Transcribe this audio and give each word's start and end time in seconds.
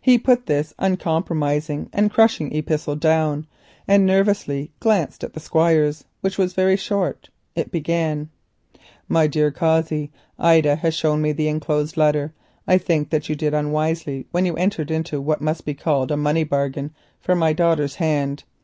He 0.00 0.16
put 0.16 0.46
down 0.46 0.56
this 0.58 0.74
uncompromising 0.78 1.90
and 1.92 2.08
crushing 2.08 2.54
epistle 2.54 2.96
and 3.04 4.06
nervously 4.06 4.70
glanced 4.78 5.24
at 5.24 5.32
the 5.32 5.40
Squire's, 5.40 6.04
which 6.20 6.38
was 6.38 6.52
very 6.52 6.76
short. 6.76 7.28
"My 9.08 9.26
dear 9.26 9.50
Cossey," 9.50 10.02
it 10.06 10.20
began,— 10.20 10.20
"Ida 10.38 10.76
has 10.76 10.94
shown 10.94 11.20
me 11.20 11.32
the 11.32 11.48
inclosed 11.48 11.96
letter. 11.96 12.32
I 12.68 12.78
think 12.78 13.10
that 13.10 13.28
you 13.28 13.34
did 13.34 13.54
unwisely 13.54 14.28
when 14.30 14.46
you 14.46 14.54
entered 14.54 14.88
into 14.92 15.20
what 15.20 15.40
must 15.40 15.64
be 15.64 15.74
called 15.74 16.12
a 16.12 16.16
money 16.16 16.44
bargain 16.44 16.92
for 17.20 17.34
my 17.34 17.52
daughter's 17.52 17.96
hand. 17.96 18.44